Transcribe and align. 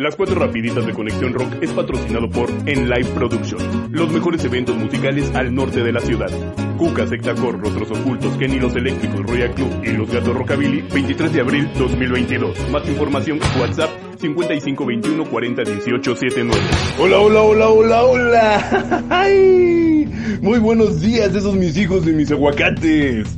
Las 0.00 0.16
cuatro 0.16 0.36
rapiditas 0.36 0.86
de 0.86 0.94
Conexión 0.94 1.34
Rock 1.34 1.56
es 1.60 1.72
patrocinado 1.74 2.30
por 2.30 2.48
Enlive 2.64 3.04
Production, 3.14 3.92
los 3.92 4.10
mejores 4.10 4.42
eventos 4.46 4.74
musicales 4.74 5.30
al 5.34 5.54
norte 5.54 5.82
de 5.82 5.92
la 5.92 6.00
ciudad. 6.00 6.30
Cuca, 6.78 7.06
Sectacor, 7.06 7.60
Rostros 7.60 7.90
Ocultos, 7.90 8.34
Kenny 8.38 8.58
Los 8.58 8.74
Eléctricos, 8.74 9.20
Royal 9.26 9.52
Club 9.52 9.68
y 9.84 9.90
Los 9.90 10.10
Gatos 10.10 10.34
Rockabilly, 10.34 10.86
23 10.90 11.34
de 11.34 11.40
abril 11.42 11.70
2022. 11.76 12.70
Más 12.70 12.88
información, 12.88 13.40
WhatsApp 13.60 13.90
5521 14.18 15.22
40 15.30 15.62
18 15.64 16.16
79. 16.16 16.66
Hola, 16.98 17.18
hola, 17.18 17.42
hola, 17.42 17.68
hola, 17.68 18.02
hola. 18.04 19.04
Muy 20.40 20.58
buenos 20.60 21.02
días, 21.02 21.34
esos 21.34 21.54
mis 21.56 21.76
hijos 21.76 22.06
de 22.06 22.14
mis 22.14 22.30
aguacates. 22.30 23.28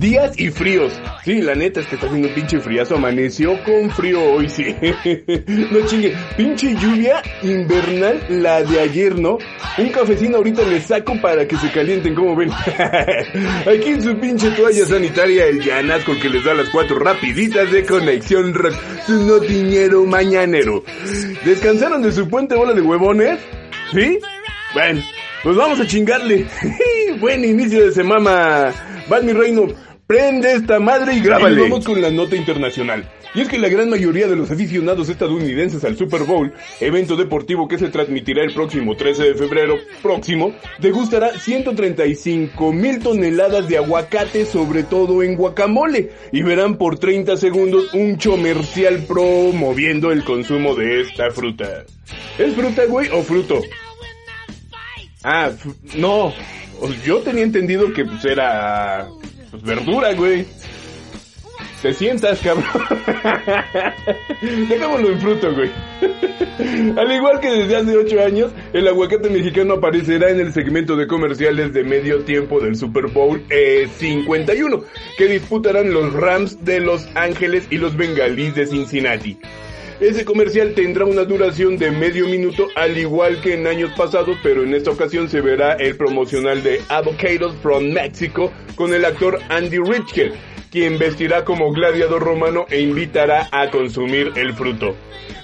Días 0.00 0.38
y 0.38 0.50
fríos. 0.50 0.92
Sí, 1.24 1.40
la 1.40 1.54
neta 1.54 1.80
es 1.80 1.86
que 1.86 1.94
está 1.94 2.06
haciendo 2.06 2.28
un 2.28 2.34
pinche 2.34 2.58
friazo. 2.58 2.96
Amaneció 2.96 3.62
con 3.64 3.90
frío 3.90 4.22
hoy, 4.22 4.48
sí. 4.48 4.64
no 5.70 5.86
chingue. 5.86 6.16
Pinche 6.36 6.74
lluvia 6.74 7.22
invernal, 7.42 8.20
la 8.28 8.62
de 8.62 8.80
ayer, 8.80 9.18
¿no? 9.18 9.38
Un 9.78 9.88
cafecín 9.90 10.34
ahorita 10.34 10.62
le 10.62 10.80
saco 10.80 11.14
para 11.20 11.46
que 11.46 11.56
se 11.56 11.70
calienten, 11.70 12.14
como 12.14 12.34
ven. 12.34 12.50
Aquí 13.60 13.90
en 13.90 14.02
su 14.02 14.16
pinche 14.18 14.50
toalla 14.50 14.84
sanitaria, 14.84 15.46
el 15.46 15.62
Yanasco 15.62 16.12
que 16.20 16.28
les 16.28 16.44
da 16.44 16.54
las 16.54 16.68
cuatro 16.70 16.98
rapiditas 16.98 17.70
de 17.70 17.84
conexión 17.84 18.52
rock. 18.52 18.74
Su 19.06 19.24
notiñero 19.26 20.04
mañanero. 20.04 20.84
¿Descansaron 21.44 22.02
de 22.02 22.12
su 22.12 22.28
puente 22.28 22.56
bola 22.56 22.72
de 22.72 22.80
huevones? 22.80 23.38
¿Sí? 23.92 24.18
Bueno, 24.74 25.00
pues 25.42 25.56
vamos 25.56 25.78
a 25.78 25.86
chingarle. 25.86 26.46
Buen 27.20 27.44
inicio 27.44 27.84
de 27.84 27.92
semana. 27.92 28.72
Va 29.10 29.20
mi 29.20 29.32
reino. 29.32 29.68
Prende 30.06 30.52
esta 30.52 30.78
madre 30.80 31.14
y 31.14 31.20
grábale. 31.20 31.60
Y 31.60 31.62
vamos 31.62 31.84
con 31.84 32.00
la 32.00 32.10
nota 32.10 32.36
internacional. 32.36 33.10
Y 33.34 33.40
es 33.40 33.48
que 33.48 33.58
la 33.58 33.68
gran 33.68 33.90
mayoría 33.90 34.28
de 34.28 34.36
los 34.36 34.50
aficionados 34.50 35.08
estadounidenses 35.08 35.82
al 35.84 35.96
Super 35.96 36.22
Bowl, 36.22 36.52
evento 36.78 37.16
deportivo 37.16 37.66
que 37.66 37.78
se 37.78 37.88
transmitirá 37.88 38.44
el 38.44 38.54
próximo 38.54 38.96
13 38.96 39.24
de 39.24 39.34
febrero 39.34 39.76
próximo, 40.02 40.54
degustará 40.78 41.36
135 41.38 42.72
mil 42.72 43.00
toneladas 43.00 43.66
de 43.66 43.78
aguacate, 43.78 44.46
sobre 44.46 44.84
todo 44.84 45.22
en 45.22 45.34
guacamole, 45.36 46.12
y 46.30 46.42
verán 46.42 46.76
por 46.76 46.98
30 46.98 47.36
segundos 47.38 47.92
un 47.94 48.16
comercial 48.16 49.04
promoviendo 49.08 50.12
el 50.12 50.22
consumo 50.22 50.76
de 50.76 51.00
esta 51.00 51.30
fruta. 51.30 51.84
¿Es 52.38 52.54
fruta, 52.54 52.84
güey, 52.84 53.08
o 53.08 53.22
fruto? 53.22 53.60
Ah, 55.24 55.50
no. 55.96 56.32
Yo 57.04 57.20
tenía 57.20 57.44
entendido 57.44 57.92
que 57.92 58.04
pues 58.04 58.24
era 58.24 59.08
pues, 59.50 59.62
verdura, 59.62 60.12
güey. 60.14 60.46
Te 61.82 61.92
sientas, 61.92 62.40
cabrón. 62.40 62.64
Dejámoslo 64.68 65.10
en 65.10 65.20
fruto, 65.20 65.54
güey. 65.54 65.70
Al 66.98 67.12
igual 67.12 67.40
que 67.40 67.50
desde 67.50 67.76
hace 67.76 67.96
8 67.96 68.24
años, 68.24 68.52
el 68.72 68.88
aguacate 68.88 69.28
mexicano 69.28 69.74
aparecerá 69.74 70.30
en 70.30 70.40
el 70.40 70.52
segmento 70.54 70.96
de 70.96 71.06
comerciales 71.06 71.74
de 71.74 71.84
medio 71.84 72.24
tiempo 72.24 72.58
del 72.58 72.76
Super 72.76 73.08
Bowl 73.08 73.42
e 73.50 73.86
51, 73.98 74.82
que 75.18 75.26
disputarán 75.26 75.92
los 75.92 76.14
Rams 76.14 76.64
de 76.64 76.80
Los 76.80 77.06
Ángeles 77.14 77.66
y 77.70 77.76
los 77.76 77.96
Bengalís 77.96 78.54
de 78.54 78.66
Cincinnati. 78.66 79.38
Ese 80.00 80.24
comercial 80.24 80.74
tendrá 80.74 81.04
una 81.04 81.22
duración 81.22 81.78
de 81.78 81.92
medio 81.92 82.26
minuto 82.26 82.66
al 82.74 82.98
igual 82.98 83.40
que 83.40 83.54
en 83.54 83.68
años 83.68 83.92
pasados, 83.96 84.36
pero 84.42 84.64
en 84.64 84.74
esta 84.74 84.90
ocasión 84.90 85.28
se 85.28 85.40
verá 85.40 85.74
el 85.74 85.96
promocional 85.96 86.64
de 86.64 86.80
Avocados 86.88 87.54
from 87.62 87.92
Mexico 87.92 88.50
con 88.74 88.92
el 88.92 89.04
actor 89.04 89.38
Andy 89.50 89.78
Richker, 89.78 90.32
quien 90.74 90.98
vestirá 90.98 91.44
como 91.44 91.70
gladiador 91.70 92.20
romano 92.20 92.66
e 92.68 92.80
invitará 92.80 93.48
a 93.52 93.70
consumir 93.70 94.32
el 94.34 94.54
fruto. 94.54 94.96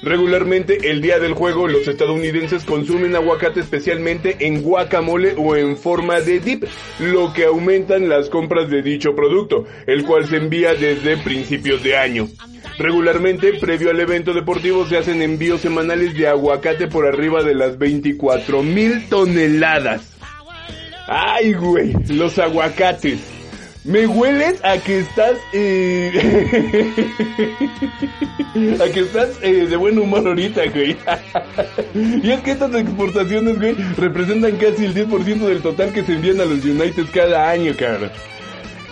Regularmente 0.03 0.91
el 0.91 1.01
día 1.01 1.21
del 1.21 1.35
juego 1.35 1.69
los 1.69 1.87
estadounidenses 1.87 2.65
consumen 2.65 3.15
aguacate 3.15 3.61
especialmente 3.61 4.39
en 4.41 4.61
guacamole 4.61 5.35
o 5.37 5.55
en 5.55 5.77
forma 5.77 6.21
de 6.21 6.41
dip, 6.41 6.65
lo 6.99 7.33
que 7.33 7.45
aumentan 7.45 8.09
las 8.09 8.29
compras 8.29 8.69
de 8.71 8.83
dicho 8.83 9.15
producto, 9.15 9.67
el 9.87 10.05
cual 10.05 10.27
se 10.27 10.39
envía 10.39 10.75
desde 10.75 11.17
principios 11.19 11.81
de 11.85 11.97
año. 11.97 12.27
Regularmente, 12.79 13.53
previo 13.61 13.91
al 13.91 14.01
evento 14.01 14.35
deportivo, 14.35 14.85
se 14.85 14.99
hacen 14.99 15.23
envíos 15.23 15.61
semanales 15.61 16.13
de 16.15 16.27
aguacate 16.27 16.89
por 16.89 17.07
arriba 17.07 17.45
de 17.45 17.55
las 17.55 17.79
24 17.79 18.65
mil 18.65 19.09
toneladas. 19.09 20.11
Ay, 21.07 21.53
güey, 21.53 21.93
los 22.09 22.37
aguacates. 22.41 23.40
Me 23.83 24.07
hueles 24.07 24.63
a 24.63 24.77
que 24.79 25.01
estás, 25.01 25.39
eh... 25.55 26.13
a 28.79 28.85
que 28.93 29.01
estás 29.01 29.39
eh, 29.41 29.67
de 29.67 29.77
buen 29.77 29.99
humor 29.99 30.27
ahorita, 30.27 30.67
güey. 30.67 30.99
y 32.23 32.31
es 32.31 32.41
que 32.41 32.51
estas 32.51 32.75
exportaciones, 32.75 33.59
güey, 33.59 33.73
representan 33.97 34.57
casi 34.57 34.85
el 34.85 34.95
10% 34.95 35.39
del 35.39 35.63
total 35.63 35.95
que 35.95 36.05
se 36.05 36.13
envían 36.13 36.43
a 36.43 36.45
los 36.45 36.63
United 36.63 37.07
cada 37.13 37.49
año, 37.49 37.75
cabrón. 37.75 38.11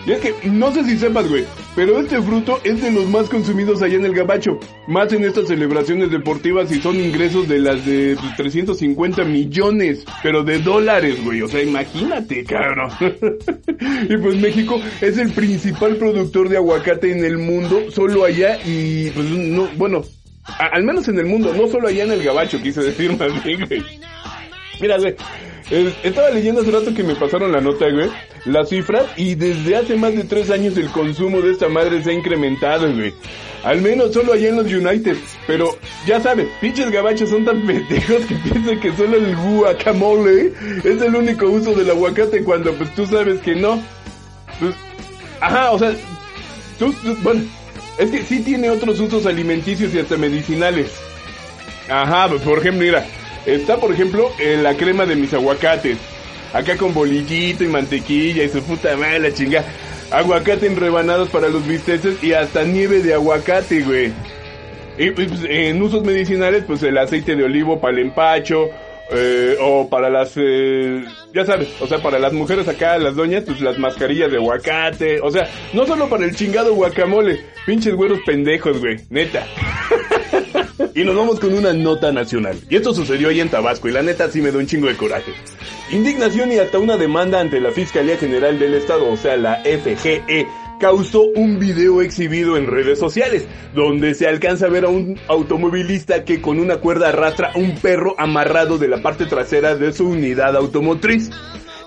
Y 0.07 0.13
es 0.13 0.21
que, 0.21 0.35
no 0.49 0.73
sé 0.73 0.85
si 0.85 0.97
sepas, 0.97 1.29
güey, 1.29 1.45
pero 1.75 1.99
este 2.01 2.21
fruto 2.23 2.61
es 2.65 2.81
de 2.81 2.91
los 2.91 3.07
más 3.07 3.29
consumidos 3.29 3.83
allá 3.83 3.97
en 3.97 4.05
el 4.05 4.15
gabacho. 4.15 4.59
Más 4.87 5.13
en 5.13 5.25
estas 5.25 5.49
celebraciones 5.49 6.11
deportivas 6.11 6.73
y 6.73 6.81
son 6.81 6.97
ingresos 6.97 7.49
de 7.49 7.59
las 7.59 7.85
de 7.85 8.17
350 8.37 9.25
millones, 9.25 10.05
pero 10.23 10.45
de 10.45 10.59
dólares, 10.59 11.23
güey. 11.25 11.43
O 11.43 11.49
sea, 11.49 11.63
imagínate, 11.63 12.45
cabrón. 12.45 12.91
y 14.09 14.17
pues 14.17 14.37
México 14.37 14.81
es 15.01 15.19
el 15.19 15.31
principal 15.33 15.97
productor 15.97 16.49
de 16.49 16.57
aguacate 16.57 17.13
en 17.13 17.25
el 17.25 17.39
mundo, 17.39 17.91
solo 17.91 18.25
allá 18.25 18.59
y 18.65 19.11
pues 19.11 19.27
no, 19.29 19.69
bueno, 19.77 20.03
al 20.59 20.85
menos 20.85 21.07
en 21.09 21.19
el 21.19 21.27
mundo, 21.27 21.53
no 21.55 21.69
solo 21.69 21.89
allá 21.89 22.05
en 22.05 22.13
el 22.13 22.23
gabacho, 22.23 22.61
quise 22.63 22.83
decir 22.83 23.17
más 23.17 23.45
bien, 23.45 23.67
güey. 23.67 23.83
Mira, 24.81 24.99
güey, 24.99 25.15
estaba 26.03 26.31
leyendo 26.31 26.62
hace 26.62 26.71
rato 26.71 26.94
que 26.94 27.03
me 27.03 27.15
pasaron 27.15 27.53
la 27.53 27.61
nota, 27.61 27.91
güey, 27.91 28.09
las 28.44 28.69
cifras, 28.69 29.06
y 29.16 29.34
desde 29.34 29.77
hace 29.77 29.97
más 29.97 30.15
de 30.15 30.25
tres 30.25 30.50
años 30.50 30.77
el 30.77 30.89
consumo 30.89 31.41
de 31.43 31.53
esta 31.53 31.69
madre 31.69 32.03
se 32.03 32.11
ha 32.11 32.15
incrementado, 32.15 32.93
güey. 32.93 33.12
Al 33.65 33.83
menos 33.83 34.12
solo 34.12 34.33
allá 34.33 34.49
en 34.49 34.56
los 34.56 34.67
United. 34.67 35.17
Pero, 35.47 35.77
ya 36.06 36.21
sabes, 36.21 36.47
pinches 36.61 36.91
gabachos 36.91 37.28
son 37.31 37.44
tan 37.44 37.61
pendejos 37.67 38.25
que 38.27 38.34
piensan 38.37 38.81
que 38.81 38.93
solo 38.94 39.17
el 39.17 39.37
guacamole 39.37 40.53
es 40.84 41.03
el 41.03 41.15
único 41.15 41.47
uso 41.47 41.75
del 41.75 41.91
aguacate 41.91 42.44
cuando 42.44 42.72
pues 42.75 42.94
tú 42.94 43.05
sabes 43.06 43.41
que 43.41 43.56
no. 43.56 43.83
Pues, 44.61 44.75
ajá, 45.41 45.72
o 45.72 45.78
sea, 45.78 45.93
tú, 46.78 46.93
tú, 47.03 47.17
bueno, 47.22 47.43
es 47.99 48.11
que 48.11 48.22
sí 48.22 48.41
tiene 48.41 48.71
otros 48.71 49.00
usos 49.00 49.27
alimenticios 49.27 49.93
y 49.93 49.99
hasta 49.99 50.17
medicinales. 50.17 50.93
Ajá, 51.88 52.28
pues, 52.28 52.43
por 52.43 52.59
ejemplo, 52.59 52.84
mira, 52.84 53.06
Está, 53.47 53.78
por 53.78 53.93
ejemplo, 53.93 54.31
la 54.62 54.75
crema 54.75 55.06
de 55.06 55.16
mis 55.16 55.32
aguacates. 55.32 55.99
Acá 56.53 56.76
con 56.76 56.94
bolillito 56.94 57.65
y 57.65 57.69
mantequilla 57.69 58.44
y 58.44 58.49
su 58.49 58.62
puta 58.62 58.97
madre, 58.97 59.21
la 59.21 59.32
chinga. 59.32 59.65
Aguacate 60.10 60.66
en 60.66 60.76
rebanadas 60.76 61.28
para 61.28 61.49
los 61.49 61.66
bisteces 61.66 62.22
y 62.22 62.32
hasta 62.32 62.65
nieve 62.65 63.03
de 63.03 63.15
aguacate, 63.15 63.82
güey. 63.82 64.12
Y 64.97 65.10
pues, 65.10 65.31
en 65.49 65.81
usos 65.81 66.03
medicinales, 66.03 66.65
pues 66.66 66.82
el 66.82 66.97
aceite 66.99 67.37
de 67.37 67.44
olivo 67.44 67.81
para 67.81 67.94
el 67.94 68.06
empacho, 68.06 68.71
eh, 69.10 69.56
o 69.60 69.88
para 69.88 70.10
las, 70.10 70.32
eh, 70.37 71.03
ya 71.34 71.47
sabes, 71.47 71.69
o 71.81 71.87
sea, 71.87 71.99
para 71.99 72.19
las 72.19 72.34
mujeres 72.34 72.69
acá, 72.69 72.99
las 72.99 73.16
doñas, 73.16 73.44
pues 73.47 73.60
las 73.62 73.78
mascarillas 73.78 74.31
de 74.31 74.37
aguacate, 74.37 75.20
o 75.20 75.31
sea, 75.31 75.49
no 75.72 75.87
solo 75.87 76.10
para 76.10 76.26
el 76.26 76.37
chingado 76.37 76.75
guacamole, 76.75 77.41
pinches 77.65 77.94
güeros 77.94 78.19
pendejos, 78.26 78.81
güey, 78.81 78.97
neta. 79.09 79.47
Y 80.99 81.05
nos 81.05 81.15
vamos 81.15 81.39
con 81.39 81.55
una 81.55 81.73
nota 81.73 82.11
nacional. 82.11 82.59
Y 82.69 82.75
esto 82.75 82.93
sucedió 82.93 83.29
ahí 83.29 83.41
en 83.41 83.49
Tabasco 83.49 83.89
y 83.89 83.93
la 83.93 84.03
neta 84.03 84.29
sí 84.31 84.43
me 84.43 84.51
da 84.51 84.59
un 84.59 84.67
chingo 84.67 84.89
de 84.89 84.97
coraje. 84.97 85.33
Indignación 85.93 86.51
y 86.51 86.59
hasta 86.59 86.81
una 86.81 86.97
demanda 86.97 87.39
ante 87.39 87.61
la 87.61 87.71
Fiscalía 87.71 88.17
General 88.17 88.59
del 88.59 88.75
Estado, 88.75 89.09
o 89.09 89.17
sea, 89.17 89.37
la 89.37 89.63
FGE, 89.63 90.49
causó 90.81 91.23
un 91.23 91.61
video 91.61 92.03
exhibido 92.03 92.57
en 92.57 92.67
redes 92.67 92.99
sociales, 92.99 93.47
donde 93.77 94.15
se 94.15 94.27
alcanza 94.27 94.67
a 94.67 94.71
ver 94.71 94.87
a 94.87 94.89
un 94.89 95.21
automovilista 95.29 96.25
que 96.25 96.41
con 96.41 96.59
una 96.59 96.79
cuerda 96.79 97.11
arrastra 97.11 97.53
un 97.55 97.77
perro 97.77 98.17
amarrado 98.19 98.77
de 98.77 98.89
la 98.89 99.01
parte 99.01 99.27
trasera 99.27 99.77
de 99.77 99.93
su 99.93 100.09
unidad 100.09 100.56
automotriz. 100.56 101.31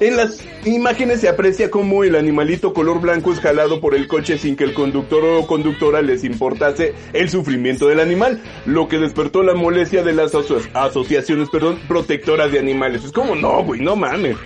En 0.02 0.18
las 0.18 0.44
imágenes 0.66 1.22
se 1.22 1.30
aprecia 1.30 1.70
cómo 1.70 2.04
el 2.04 2.16
animalito 2.16 2.74
color 2.74 3.00
blanco 3.00 3.32
es 3.32 3.40
jalado 3.40 3.80
por 3.80 3.94
el 3.94 4.08
coche 4.08 4.40
sin 4.40 4.56
que 4.56 4.64
el 4.64 4.74
conductor 4.74 5.24
o 5.24 5.46
conductora 5.46 6.02
les 6.02 6.24
importase 6.24 6.96
el 7.14 7.30
sufrimiento 7.30 7.88
del 7.88 8.00
animal, 8.00 8.42
lo 8.66 8.88
que 8.88 8.98
despertó 8.98 9.44
la 9.44 9.54
molestia 9.54 10.02
de 10.02 10.14
las 10.14 10.34
asociaciones 10.74 11.50
perdón, 11.52 11.80
protectoras 11.88 12.52
de 12.52 12.58
animales. 12.58 13.06
Es 13.06 13.12
como, 13.12 13.36
no, 13.36 13.64
güey, 13.64 13.80
no 13.80 13.96
mames. 13.96 14.38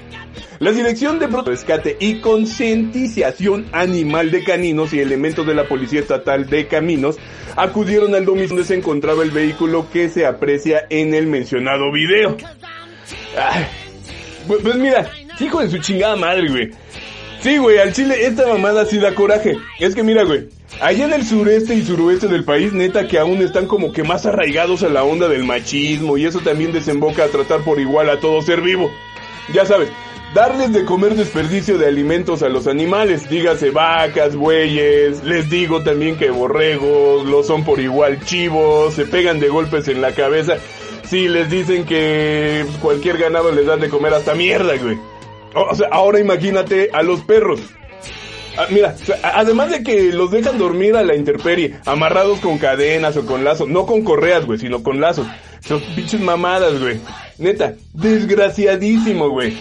La 0.59 0.73
Dirección 0.73 1.19
de 1.19 1.27
Rescate 1.27 1.95
y 2.01 2.19
Concientización 2.19 3.65
Animal 3.71 4.31
de 4.31 4.43
Caninos 4.43 4.93
y 4.93 4.99
elementos 4.99 5.47
de 5.47 5.55
la 5.55 5.69
Policía 5.69 6.01
Estatal 6.01 6.49
de 6.49 6.67
Caminos 6.67 7.15
acudieron 7.55 8.13
al 8.13 8.25
domicilio 8.25 8.55
donde 8.55 8.65
se 8.65 8.75
encontraba 8.75 9.23
el 9.23 9.31
vehículo 9.31 9.87
que 9.89 10.09
se 10.09 10.25
aprecia 10.25 10.85
en 10.89 11.13
el 11.13 11.27
mencionado 11.27 11.93
video. 11.93 12.35
pues, 14.47 14.59
pues 14.61 14.75
mira, 14.75 15.09
Hijo 15.39 15.61
de 15.61 15.69
su 15.69 15.77
chingada 15.79 16.15
madre, 16.15 16.47
güey. 16.49 16.71
Sí, 17.41 17.57
güey, 17.57 17.77
al 17.77 17.93
chile 17.93 18.25
esta 18.25 18.47
mamada 18.47 18.85
sí 18.85 18.97
da 18.97 19.13
coraje. 19.13 19.57
Es 19.79 19.93
que 19.93 20.03
mira, 20.03 20.23
güey. 20.23 20.47
Allá 20.81 21.05
en 21.05 21.13
el 21.13 21.25
sureste 21.25 21.75
y 21.75 21.85
suroeste 21.85 22.27
del 22.27 22.43
país, 22.43 22.73
neta 22.73 23.07
que 23.07 23.19
aún 23.19 23.41
están 23.41 23.67
como 23.67 23.91
que 23.91 24.03
más 24.03 24.25
arraigados 24.25 24.83
a 24.83 24.89
la 24.89 25.03
onda 25.03 25.27
del 25.27 25.43
machismo 25.43 26.17
y 26.17 26.25
eso 26.25 26.39
también 26.39 26.73
desemboca 26.73 27.23
a 27.23 27.27
tratar 27.27 27.61
por 27.63 27.79
igual 27.79 28.09
a 28.09 28.19
todo 28.19 28.41
ser 28.41 28.61
vivo. 28.61 28.89
Ya 29.53 29.65
sabes, 29.65 29.89
darles 30.33 30.73
de 30.73 30.83
comer 30.85 31.15
desperdicio 31.15 31.77
de 31.77 31.85
alimentos 31.87 32.41
a 32.41 32.49
los 32.49 32.67
animales, 32.67 33.29
dígase 33.29 33.69
vacas, 33.69 34.35
bueyes, 34.35 35.23
les 35.23 35.49
digo 35.49 35.83
también 35.83 36.17
que 36.17 36.31
borregos, 36.31 37.25
lo 37.25 37.43
son 37.43 37.63
por 37.63 37.79
igual 37.79 38.19
chivos, 38.25 38.95
se 38.95 39.05
pegan 39.05 39.39
de 39.39 39.49
golpes 39.49 39.87
en 39.87 40.01
la 40.01 40.13
cabeza, 40.13 40.57
si 41.07 41.29
les 41.29 41.49
dicen 41.49 41.85
que 41.85 42.65
cualquier 42.81 43.17
ganado 43.17 43.51
les 43.51 43.65
dan 43.65 43.79
de 43.79 43.89
comer 43.89 44.13
hasta 44.13 44.33
mierda, 44.33 44.75
güey. 44.77 44.97
O 45.55 45.73
sea, 45.73 45.87
ahora 45.91 46.19
imagínate 46.19 46.89
a 46.93 47.01
los 47.01 47.21
perros. 47.21 47.61
Ah, 48.57 48.67
mira, 48.69 48.95
además 49.21 49.69
de 49.69 49.83
que 49.83 50.13
los 50.13 50.31
dejan 50.31 50.57
dormir 50.57 50.95
a 50.95 51.03
la 51.03 51.15
intemperie, 51.15 51.75
amarrados 51.85 52.39
con 52.39 52.57
cadenas 52.57 53.17
o 53.17 53.25
con 53.25 53.43
lazos, 53.43 53.67
no 53.67 53.85
con 53.85 54.03
correas, 54.03 54.45
güey, 54.45 54.59
sino 54.59 54.81
con 54.81 55.01
lazos. 55.01 55.27
Son 55.59 55.81
pinches 55.95 56.21
mamadas, 56.21 56.79
güey. 56.79 56.99
Neta, 57.37 57.73
desgraciadísimo, 57.93 59.29
güey. 59.29 59.57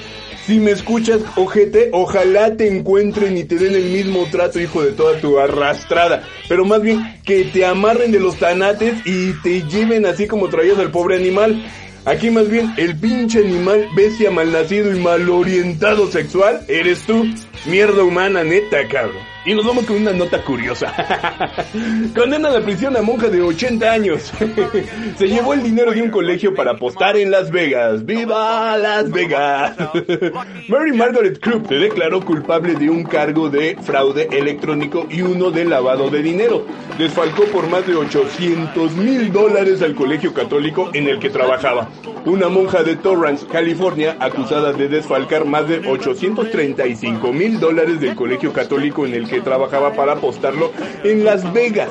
Si 0.47 0.61
me 0.61 0.73
escuchas, 0.73 1.23
ojete, 1.37 1.89
ojalá 1.93 2.55
te 2.55 2.69
encuentren 2.69 3.37
y 3.39 3.45
te 3.45 3.57
den 3.57 3.75
el 3.75 3.85
mismo 3.85 4.27
trato, 4.31 4.61
hijo 4.61 4.83
de 4.83 4.93
toda 4.93 5.19
tu 5.19 5.39
arrastrada. 5.39 6.23
Pero 6.49 6.67
más 6.67 6.83
bien, 6.83 7.19
que 7.25 7.45
te 7.45 7.65
amarren 7.65 8.13
de 8.13 8.21
los 8.21 8.37
tanates 8.37 8.95
y 9.07 9.33
te 9.43 9.63
lleven 9.63 10.05
así 10.05 10.27
como 10.27 10.51
traías 10.51 10.79
al 10.79 10.91
pobre 10.91 11.17
animal. 11.17 11.65
Aquí 12.07 12.31
más 12.31 12.51
bien, 12.51 12.73
el 12.77 12.99
pinche 12.99 13.39
animal, 13.39 13.89
bestia 13.97 14.31
malnacido 14.31 14.95
y 14.95 15.01
malorientado 15.01 16.11
sexual, 16.11 16.61
eres 16.69 17.01
tú. 17.07 17.25
Mierda 17.65 18.03
humana, 18.05 18.45
neta, 18.45 18.87
cabrón. 18.89 19.34
Y 19.47 19.55
nos 19.55 19.67
vamos 19.67 19.85
con 19.85 19.97
una 19.97 20.13
nota 20.13 20.43
curiosa. 20.43 20.91
Condena 22.17 22.49
a 22.49 22.61
prisión 22.63 22.97
a 22.97 23.03
monja 23.03 23.29
de 23.29 23.43
80 23.43 23.93
años. 23.93 24.33
Se 25.19 25.29
llevó 25.29 25.53
el 25.53 25.63
dinero 25.63 25.93
de 25.93 26.01
un 26.01 26.11
colegio 26.11 26.55
para 26.55 26.73
apostar 26.73 27.19
en 27.19 27.31
Las 27.31 27.51
Vegas. 27.51 28.07
¡Viva 28.07 28.77
Las 28.79 29.11
Vegas! 29.11 29.77
Mary 30.69 30.93
Margaret 30.93 31.39
Krupp 31.41 31.69
se 31.69 31.75
declaró 31.75 32.25
culpable 32.25 32.75
de 32.75 32.89
un 32.89 33.05
cargo 33.05 33.51
de 33.51 33.77
fraude 33.83 34.29
electrónico 34.33 35.07
y 35.11 35.21
uno 35.21 35.51
de 35.51 35.67
lavado 35.67 36.09
de 36.09 36.23
dinero. 36.23 36.65
Desfalcó 36.97 37.45
por 37.45 37.69
más 37.69 37.87
de 37.87 37.97
800 37.97 38.93
mil 38.93 39.31
dólares 39.31 39.83
al 39.83 39.95
colegio 39.95 40.33
católico 40.33 40.91
en 40.95 41.07
el 41.09 41.19
que 41.19 41.29
trabajaba. 41.29 41.91
Una 42.25 42.49
monja 42.49 42.83
de 42.83 42.97
Torrance, 42.97 43.47
California, 43.47 44.17
acusada 44.19 44.73
de 44.73 44.89
desfalcar 44.89 45.45
más 45.45 45.69
de 45.69 45.87
835 45.87 47.33
mil 47.35 47.61
dólares 47.61 48.01
del 48.01 48.15
colegio 48.15 48.51
católico 48.51 49.05
en 49.05 49.13
el 49.13 49.29
que 49.29 49.34
trabajaba 49.41 49.93
para 49.93 50.13
apostarlo 50.13 50.73
en 51.03 51.25
Las 51.25 51.53
Vegas. 51.53 51.91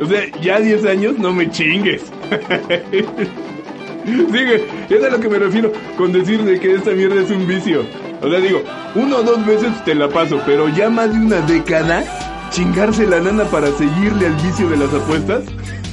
O 0.00 0.06
sea, 0.06 0.22
ya 0.40 0.60
10 0.60 0.84
años 0.86 1.18
no 1.18 1.32
me 1.32 1.50
chingues. 1.50 2.04
Sigue, 4.06 4.64
es 4.88 5.02
a 5.02 5.08
lo 5.08 5.18
que 5.18 5.28
me 5.28 5.38
refiero 5.40 5.72
con 5.96 6.12
decir 6.12 6.44
de 6.44 6.60
que 6.60 6.74
esta 6.74 6.92
mierda 6.92 7.20
es 7.22 7.30
un 7.30 7.44
vicio. 7.48 7.84
O 8.22 8.30
sea, 8.30 8.40
digo, 8.40 8.62
uno 8.94 9.18
o 9.18 9.22
dos 9.22 9.44
veces 9.46 9.84
te 9.84 9.94
la 9.94 10.08
paso, 10.08 10.40
pero 10.46 10.68
ya 10.68 10.88
más 10.88 11.12
de 11.12 11.18
una 11.18 11.40
década, 11.42 12.04
chingarse 12.50 13.06
la 13.06 13.20
nana 13.20 13.44
para 13.44 13.68
seguirle 13.72 14.26
al 14.26 14.34
vicio 14.36 14.68
de 14.68 14.76
las 14.76 14.92
apuestas. 14.92 15.44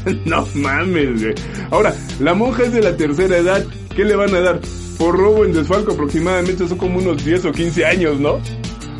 no 0.26 0.48
mames, 0.56 1.22
güey. 1.22 1.36
Ahora, 1.72 1.94
la 2.20 2.34
monja 2.34 2.64
es 2.64 2.74
de 2.74 2.82
la 2.82 2.96
tercera 2.96 3.38
edad. 3.38 3.66
¿Qué 3.96 4.06
le 4.06 4.16
van 4.16 4.34
a 4.34 4.40
dar? 4.40 4.60
Por 4.98 5.18
robo 5.18 5.44
en 5.46 5.54
desfalco 5.54 5.94
aproximadamente 5.94 6.68
son 6.68 6.78
como 6.78 7.00
unos 7.00 7.24
10 7.24 7.46
o 7.46 7.52
15 7.52 7.86
años, 7.86 8.20
¿no? 8.20 8.40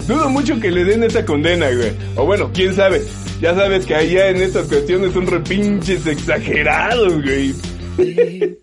Dudo 0.08 0.30
mucho 0.30 0.60
que 0.60 0.70
le 0.70 0.84
den 0.84 1.04
esa 1.04 1.24
condena, 1.24 1.70
güey. 1.70 1.94
O 2.16 2.26
bueno, 2.26 2.52
quién 2.54 2.76
sabe. 2.76 3.02
Ya 3.40 3.56
sabes 3.56 3.86
que 3.86 3.96
allá 3.96 4.30
en 4.30 4.38
estas 4.38 4.68
cuestiones 4.68 5.14
son 5.14 5.28
repinches 5.28 6.06
exagerados, 6.06 7.22
güey. 7.24 7.54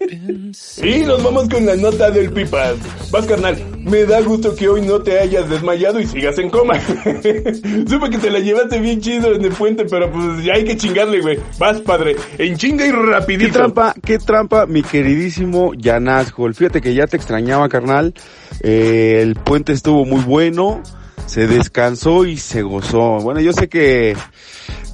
y 0.83 1.05
nos 1.05 1.23
vamos 1.23 1.49
con 1.49 1.65
la 1.65 1.77
nota 1.77 2.11
del 2.11 2.31
pipas. 2.31 2.77
Vas, 3.11 3.27
carnal. 3.27 3.57
Me 3.83 4.05
da 4.05 4.21
gusto 4.21 4.55
que 4.55 4.69
hoy 4.69 4.83
no 4.83 5.01
te 5.01 5.19
hayas 5.19 5.49
desmayado 5.49 6.01
y 6.01 6.07
sigas 6.07 6.39
en 6.39 6.51
coma. 6.51 6.79
Supe 6.81 8.11
que 8.11 8.19
te 8.19 8.31
la 8.31 8.39
llevaste 8.39 8.79
bien 8.79 9.01
chido 9.01 9.35
en 9.35 9.45
el 9.45 9.53
puente, 9.53 9.85
pero 9.87 10.11
pues 10.11 10.45
ya 10.45 10.55
hay 10.55 10.65
que 10.65 10.77
chingarle, 10.77 11.21
güey. 11.21 11.39
Vas, 11.59 11.81
padre. 11.81 12.17
En 12.39 12.57
chinga 12.57 12.87
y 12.87 12.91
rapidito. 12.91 13.47
Qué 13.47 13.53
trampa, 13.53 13.95
qué 14.05 14.19
trampa, 14.19 14.67
mi 14.67 14.83
queridísimo 14.83 15.73
Yanazgol. 15.75 16.55
Fíjate 16.55 16.81
que 16.81 16.95
ya 16.95 17.07
te 17.07 17.17
extrañaba, 17.17 17.69
carnal. 17.69 18.15
Eh, 18.61 19.21
el 19.23 19.35
puente 19.37 19.73
estuvo 19.73 20.05
muy 20.05 20.23
bueno. 20.23 20.83
Se 21.27 21.47
descansó 21.47 22.25
y 22.25 22.37
se 22.37 22.63
gozó. 22.63 23.19
Bueno, 23.21 23.41
yo 23.41 23.53
sé 23.53 23.69
que 23.69 24.17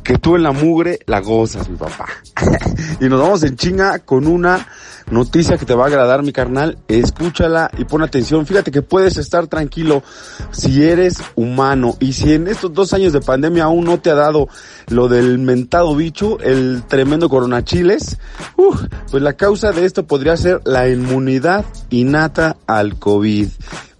que 0.07 0.19
tú 0.19 0.37
en 0.37 0.45
la 0.45 0.53
mugre 0.53 1.01
la 1.07 1.21
gozas, 1.21 1.69
mi 1.69 1.77
papá. 1.77 2.07
y 3.01 3.09
nos 3.09 3.21
vamos 3.21 3.43
en 3.43 3.57
chinga 3.57 3.99
con 3.99 4.29
una 4.29 4.69
noticia 5.11 5.59
que 5.59 5.67
te 5.67 5.75
va 5.75 5.85
a 5.85 5.87
agradar, 5.89 6.23
mi 6.23 6.33
carnal. 6.33 6.79
Escúchala 6.87 7.73
y 7.77 7.85
pon 7.85 8.03
atención. 8.03 8.47
Fíjate 8.47 8.71
que 8.71 8.83
puedes 8.83 9.17
estar 9.17 9.49
tranquilo 9.49 10.05
si 10.53 10.85
eres 10.85 11.21
humano 11.35 11.97
y 11.99 12.13
si 12.13 12.35
en 12.35 12.47
estos 12.47 12.73
dos 12.73 12.93
años 12.93 13.13
de 13.13 13.21
pandemia 13.21 13.65
aún 13.65 13.85
no 13.85 13.99
te 13.99 14.11
ha 14.11 14.15
dado 14.15 14.49
lo 14.89 15.09
del 15.09 15.39
mentado 15.39 15.97
bicho, 15.97 16.39
el 16.39 16.85
tremendo 16.87 17.29
coronachiles, 17.29 18.17
uh, 18.57 18.77
pues 19.11 19.23
la 19.25 19.33
causa 19.33 19.73
de 19.73 19.87
esto 19.87 20.07
podría 20.07 20.37
ser 20.37 20.61
la 20.65 20.89
inmunidad 20.89 21.65
innata 21.91 22.59
al 22.69 22.97
COVID. 23.01 23.49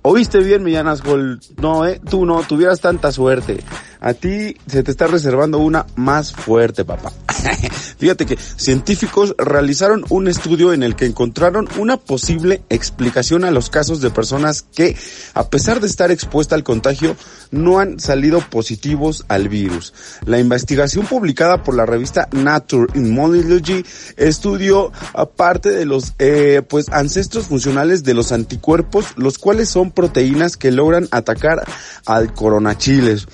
¿Oíste 0.09 0.39
bien, 0.39 0.63
Millanasgol? 0.63 1.41
No, 1.61 1.85
eh, 1.85 2.01
tú 2.09 2.27
no, 2.27 2.41
tuvieras 2.45 2.81
tanta 2.81 3.11
suerte. 3.11 3.65
A 4.01 4.15
ti 4.15 4.57
se 4.67 4.83
te 4.83 4.91
está 4.91 5.07
reservando 5.07 5.59
una 5.59 5.87
más 5.97 6.33
fuerte, 6.33 6.85
papá. 6.85 7.13
Fíjate 7.99 8.27
que 8.27 8.37
científicos 8.37 9.35
realizaron 9.39 10.05
un 10.09 10.29
estudio 10.29 10.73
en 10.73 10.83
el 10.83 10.97
que 10.97 11.07
encontraron 11.07 11.69
una 11.79 11.97
posible 11.97 12.63
explicación 12.69 13.45
a 13.45 13.51
los 13.51 13.71
casos 13.71 14.01
de 14.01 14.11
personas 14.11 14.63
que, 14.63 14.97
a 15.35 15.49
pesar 15.49 15.81
de 15.81 15.87
estar 15.87 16.11
expuesta 16.11 16.55
al 16.55 16.65
contagio, 16.65 17.17
no 17.51 17.79
han 17.79 18.01
salido 18.01 18.41
positivos 18.41 19.25
al 19.29 19.49
virus. 19.49 19.95
La 20.25 20.39
investigación 20.39 21.07
publicada 21.07 21.63
por 21.63 21.75
la 21.75 21.87
revista 21.87 22.29
Nature 22.33 22.87
Immunology 22.95 23.85
estudió 24.17 24.93
aparte 25.15 25.71
de 25.71 25.85
los 25.85 26.15
eh, 26.19 26.63
pues 26.69 26.89
ancestros 26.91 27.47
funcionales 27.47 28.05
de 28.05 28.15
los 28.15 28.33
anticuerpos, 28.33 29.07
los 29.17 29.39
cuales 29.39 29.69
son 29.69 29.91
proteínas 29.91 30.57
que 30.57 30.71
logran 30.71 31.09
atacar 31.11 31.65
al 32.05 32.33
coronachiles. 32.35 33.27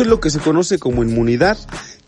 Es 0.00 0.08
lo 0.08 0.18
que 0.18 0.30
se 0.30 0.38
conoce 0.38 0.78
como 0.78 1.02
inmunidad 1.02 1.58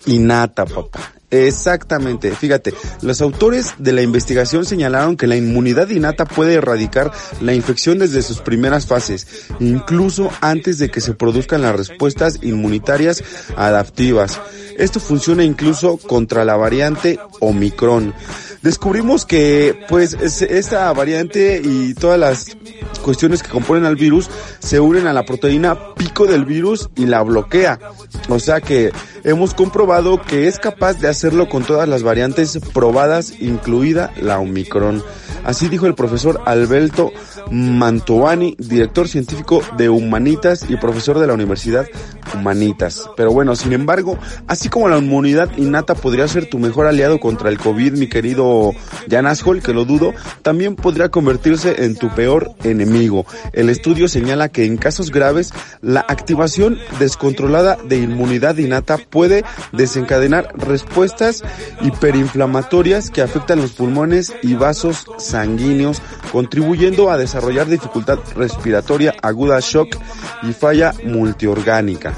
innata, 0.07 0.65
papá. 0.65 1.13
Exactamente, 1.31 2.31
fíjate, 2.31 2.73
los 3.03 3.21
autores 3.21 3.75
de 3.79 3.93
la 3.93 4.03
investigación 4.03 4.65
señalaron 4.65 5.17
que 5.17 5.27
la 5.27 5.35
inmunidad 5.35 5.89
innata 5.89 6.27
puede 6.27 6.55
erradicar 6.55 7.11
la 7.41 7.55
infección 7.55 7.99
desde 7.99 8.23
sus 8.23 8.41
primeras 8.41 8.87
fases, 8.87 9.27
incluso 9.59 10.31
antes 10.41 10.79
de 10.79 10.91
que 10.91 11.01
se 11.01 11.15
produzcan 11.15 11.63
las 11.63 11.77
respuestas 11.77 12.39
inmunitarias 12.43 13.25
adaptivas. 13.57 14.41
Esto 14.79 15.01
funciona 15.01 15.43
incluso 15.43 15.97
contra 15.97 16.45
la 16.45 16.57
variante 16.57 17.19
Omicron 17.41 18.15
descubrimos 18.65 19.27
que 19.27 19.85
pues 19.89 20.15
esta 20.15 20.91
variante 20.95 21.61
y 21.63 21.93
todas 21.95 22.19
las 22.19 22.57
cuestiones 23.03 23.43
que 23.43 23.51
componen 23.51 23.85
al 23.85 23.95
virus 23.95 24.31
se 24.59 24.81
unen 24.81 25.07
a 25.07 25.13
la 25.13 25.25
proteína 25.25 25.95
pico 25.95 26.27
del 26.27 26.47
virus 26.47 26.89
y 26.97 27.05
la 27.05 27.23
bloquea. 27.23 27.79
O 28.31 28.39
sea 28.41 28.63
que 28.63 28.91
hemos 29.25 29.55
comprobado 29.55 30.21
que 30.23 30.47
es 30.47 30.59
capaz 30.59 31.01
de 31.01 31.09
hacerlo 31.09 31.49
con 31.49 31.65
todas 31.65 31.89
las 31.89 32.03
variantes 32.03 32.59
probadas, 32.73 33.33
incluida 33.41 34.13
la 34.21 34.39
Omicron. 34.39 35.03
Así 35.45 35.69
dijo 35.69 35.87
el 35.87 35.95
profesor 35.95 36.41
Alberto 36.47 37.13
Mantovani, 37.51 38.57
director 38.59 39.09
científico 39.09 39.63
de 39.77 39.91
Humanitas 39.91 40.65
y 40.69 40.77
profesor 40.77 41.19
de 41.19 41.27
la 41.27 41.35
Universidad 41.35 41.87
Humanitas. 42.35 43.11
Pero 43.17 43.31
bueno, 43.33 43.55
sin 43.55 43.75
embargo, 43.75 44.19
así 44.47 44.71
como 44.71 44.89
la 44.89 44.97
inmunidad 44.97 45.51
innata 45.59 45.95
podría 45.95 46.27
ser 46.29 46.49
tu 46.49 46.59
mejor 46.59 46.87
aliado 46.87 47.21
contra 47.21 47.51
el 47.51 47.59
COVID, 47.59 47.93
mi 47.93 48.09
querido 48.09 48.73
Jan 49.11 49.27
Ashol, 49.27 49.63
que 49.63 49.75
lo 49.75 49.85
dudo, 49.85 50.15
también 50.43 50.77
podría 50.77 51.11
convertirse 51.11 51.85
en 51.85 51.97
tu 51.97 52.09
peor 52.15 52.53
enemigo. 52.65 53.27
El 53.53 53.69
estudio 53.69 54.09
señala 54.09 54.49
que 54.49 54.65
en 54.65 54.79
casos 54.79 55.11
graves, 55.11 55.53
la 55.83 56.01
activación 56.01 56.79
descontrolada 56.99 57.77
de 57.87 57.99
inmunidad 57.99 58.57
innata 58.57 58.99
puede 59.15 59.45
desencadenar 59.71 60.53
respuestas 60.57 61.45
hiperinflamatorias 61.81 63.11
que 63.11 63.23
afectan 63.23 63.61
los 63.61 63.71
pulmones 63.71 64.35
y 64.43 64.55
vasos 64.55 65.07
sanguíneos, 65.19 66.03
contribuyendo 66.33 67.13
a 67.13 67.17
desarrollar 67.17 67.69
dificultad 67.69 68.19
respiratoria 68.35 69.15
aguda, 69.23 69.61
shock 69.61 69.97
y 70.43 70.53
falla 70.53 70.93
multiorgánica. 71.05 72.13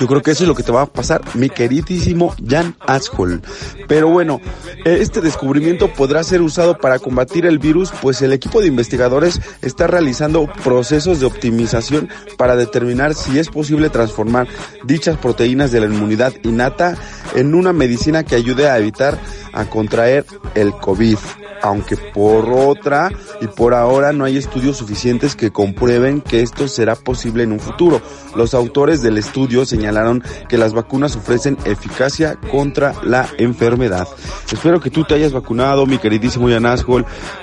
Yo 0.00 0.06
creo 0.06 0.22
que 0.22 0.30
eso 0.30 0.44
es 0.44 0.48
lo 0.48 0.54
que 0.54 0.62
te 0.62 0.72
va 0.72 0.82
a 0.82 0.86
pasar, 0.86 1.22
mi 1.34 1.50
queridísimo 1.50 2.34
Jan 2.46 2.76
Ashol. 2.80 3.42
Pero 3.88 4.08
bueno, 4.08 4.40
este 4.84 5.20
descubrimiento 5.20 5.92
podrá 5.92 6.22
ser 6.22 6.40
usado 6.40 6.78
para 6.78 6.98
combatir 6.98 7.46
el 7.46 7.58
virus, 7.58 7.90
pues 8.00 8.22
el 8.22 8.32
equipo 8.32 8.60
de 8.60 8.68
investigadores 8.68 9.40
está 9.62 9.86
realizando 9.86 10.46
procesos 10.62 11.20
de 11.20 11.26
optimización 11.26 12.08
para 12.36 12.54
determinar 12.54 13.14
si 13.14 13.38
es 13.38 13.48
posible 13.48 13.90
transformar 13.90 14.46
dichas 14.84 15.16
proteínas 15.16 15.72
de 15.72 15.80
la 15.80 15.86
inmunidad 15.86 16.32
innata 16.44 16.96
en 17.34 17.54
una 17.54 17.72
medicina 17.72 18.24
que 18.24 18.36
ayude 18.36 18.68
a 18.68 18.78
evitar 18.78 19.18
a 19.52 19.64
contraer 19.64 20.24
el 20.54 20.72
COVID 20.72 21.18
aunque 21.62 21.96
por 21.96 22.50
otra 22.50 23.10
y 23.40 23.46
por 23.46 23.74
ahora 23.74 24.12
no 24.12 24.24
hay 24.24 24.36
estudios 24.36 24.76
suficientes 24.76 25.36
que 25.36 25.50
comprueben 25.50 26.20
que 26.20 26.42
esto 26.42 26.68
será 26.68 26.94
posible 26.96 27.42
en 27.42 27.52
un 27.52 27.60
futuro. 27.60 28.00
Los 28.34 28.54
autores 28.54 29.02
del 29.02 29.18
estudio 29.18 29.64
señalaron 29.64 30.22
que 30.48 30.58
las 30.58 30.72
vacunas 30.72 31.16
ofrecen 31.16 31.56
eficacia 31.64 32.36
contra 32.50 32.94
la 33.02 33.28
enfermedad. 33.38 34.06
Espero 34.52 34.80
que 34.80 34.90
tú 34.90 35.04
te 35.04 35.14
hayas 35.14 35.32
vacunado, 35.32 35.86
mi 35.86 35.98
queridísimo 35.98 36.48
Jan 36.48 36.66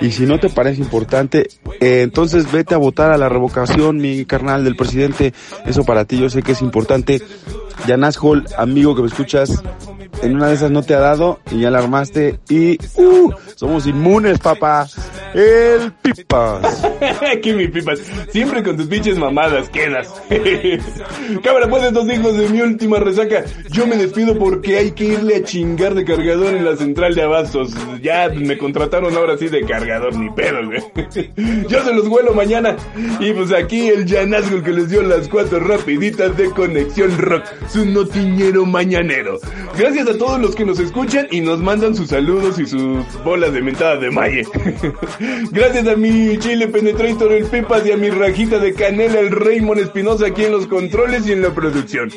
y 0.01 0.11
si 0.11 0.25
no 0.25 0.39
te 0.39 0.49
parece 0.49 0.81
importante, 0.81 1.49
eh, 1.79 2.01
entonces 2.01 2.51
vete 2.51 2.75
a 2.75 2.77
votar 2.77 3.11
a 3.11 3.17
la 3.17 3.29
revocación, 3.29 3.97
mi 3.97 4.25
carnal 4.25 4.63
del 4.63 4.75
presidente. 4.75 5.33
Eso 5.65 5.83
para 5.83 6.05
ti 6.05 6.17
yo 6.17 6.29
sé 6.29 6.41
que 6.41 6.53
es 6.53 6.61
importante. 6.61 7.21
Jan 7.87 8.03
amigo 8.57 8.95
que 8.95 9.01
me 9.01 9.07
escuchas, 9.07 9.61
en 10.25 10.35
una 10.35 10.47
de 10.47 10.55
esas 10.55 10.71
no 10.71 10.83
te 10.83 10.95
ha 10.95 10.99
dado 10.99 11.39
y 11.51 11.59
ya 11.59 11.71
la 11.71 11.79
armaste 11.79 12.39
y 12.49 12.77
uh, 12.95 13.31
somos 13.55 13.87
inmunes, 13.87 14.39
papá. 14.39 14.87
El 15.33 15.91
pipas. 16.01 16.83
Aquí 17.35 17.53
mi 17.53 17.67
pipas. 17.67 17.99
Siempre 18.29 18.63
con 18.63 18.77
tus 18.77 18.87
pinches 18.87 19.17
mamadas 19.17 19.69
quedas. 19.69 20.13
Cámara, 21.43 21.69
pues 21.69 21.83
estos 21.83 22.09
hijos 22.09 22.37
de 22.37 22.49
mi 22.49 22.61
última 22.61 22.99
resaca. 22.99 23.43
Yo 23.69 23.85
me 23.85 23.97
despido 23.97 24.37
porque 24.37 24.77
hay 24.77 24.91
que 24.91 25.05
irle 25.05 25.35
a 25.35 25.43
chingar 25.43 25.93
de 25.93 26.05
cargador 26.05 26.55
en 26.55 26.63
la 26.63 26.77
central 26.77 27.15
de 27.15 27.23
abastos. 27.23 27.73
Ya 28.01 28.29
me 28.29 28.57
contrataron 28.57 29.15
ahora 29.15 29.37
sí 29.37 29.49
de 29.49 29.65
cargador, 29.65 30.15
ni 30.15 30.29
pedo, 30.31 30.65
güey. 30.65 30.81
Yo 31.69 31.83
se 31.83 31.93
los 31.93 32.07
vuelo 32.07 32.33
mañana. 32.33 32.77
Y 33.19 33.33
pues 33.33 33.51
aquí 33.51 33.89
el 33.89 34.07
Janazgo 34.07 34.63
que 34.63 34.71
les 34.71 34.89
dio 34.89 35.01
las 35.01 35.27
cuatro 35.27 35.59
rapiditas 35.59 36.37
de 36.37 36.49
conexión 36.51 37.17
rock. 37.17 37.43
Su 37.69 37.85
notiñero 37.85 38.65
mañanero. 38.65 39.37
Gracias 39.77 40.07
a 40.07 40.14
todos 40.15 40.39
los 40.39 40.55
que 40.55 40.65
nos 40.65 40.79
escuchan 40.79 41.27
y 41.31 41.41
nos 41.41 41.59
mandan 41.59 41.95
sus 41.95 42.09
saludos 42.09 42.59
y 42.59 42.65
sus 42.65 43.05
bolas 43.23 43.53
de 43.53 43.61
mentada 43.61 43.97
de 43.97 44.11
malle. 44.11 44.43
Gracias 45.51 45.87
a 45.87 45.95
mi 45.95 46.37
chile 46.39 46.67
penetrator 46.67 47.31
el 47.31 47.45
Pipas 47.45 47.85
y 47.85 47.91
a 47.91 47.97
mi 47.97 48.09
rajita 48.09 48.59
de 48.59 48.73
canela 48.73 49.19
el 49.19 49.31
Raymond 49.31 49.81
Espinosa 49.81 50.27
aquí 50.27 50.45
en 50.45 50.51
los 50.51 50.67
controles 50.67 51.27
y 51.27 51.31
en 51.31 51.41
la 51.41 51.53
producción. 51.53 52.09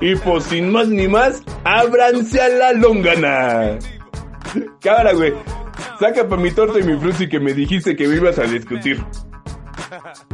Y 0.00 0.16
pues 0.16 0.44
sin 0.44 0.70
más 0.70 0.88
ni 0.88 1.08
más, 1.08 1.42
ábranse 1.64 2.40
a 2.40 2.48
la 2.48 2.72
longana. 2.72 3.78
Cámara, 4.80 5.12
güey. 5.12 5.32
Saca 5.98 6.28
pa' 6.28 6.36
mi 6.36 6.50
torta 6.50 6.78
y 6.78 6.82
mi 6.82 6.98
frusi 6.98 7.28
que 7.28 7.40
me 7.40 7.54
dijiste 7.54 7.96
que 7.96 8.06
me 8.06 8.16
ibas 8.16 8.38
a 8.38 8.44
discutir. 8.44 9.02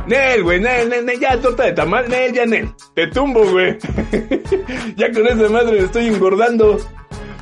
Nel, 0.07 0.43
güey, 0.43 0.61
Nel, 0.61 0.89
Nel, 0.89 1.05
Nel, 1.05 1.21
ya 1.21 1.41
torta 1.41 1.65
de 1.65 1.73
tamal, 1.73 2.09
Nel, 2.09 2.33
ya 2.33 2.47
Nel. 2.47 2.71
Te 2.95 3.07
tumbo, 3.09 3.45
güey. 3.45 3.77
ya 4.97 5.12
con 5.12 5.27
esa 5.27 5.49
madre 5.49 5.73
me 5.73 5.85
estoy 5.85 6.07
engordando. 6.07 6.79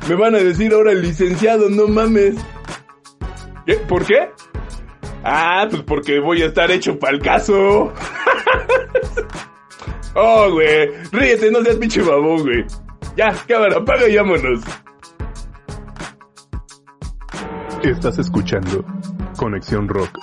Me 0.07 0.15
van 0.15 0.35
a 0.35 0.39
decir 0.39 0.73
ahora 0.73 0.91
el 0.91 1.01
licenciado, 1.01 1.69
no 1.69 1.87
mames. 1.87 2.35
¿Qué? 3.65 3.75
¿Por 3.75 4.05
qué? 4.05 4.29
Ah, 5.23 5.67
pues 5.69 5.83
porque 5.83 6.19
voy 6.19 6.41
a 6.41 6.47
estar 6.47 6.71
hecho 6.71 6.97
pa'l 6.97 7.19
caso. 7.19 7.93
oh, 10.15 10.51
güey. 10.51 10.89
Ríete, 11.11 11.51
no 11.51 11.61
seas 11.61 11.75
pinche 11.75 12.01
babón, 12.01 12.41
güey. 12.41 12.65
Ya, 13.15 13.33
cámara, 13.47 13.77
apaga 13.77 14.07
y 14.07 14.15
vámonos. 14.15 14.61
Estás 17.83 18.17
escuchando 18.17 18.85
Conexión 19.37 19.87
Rock. 19.87 20.17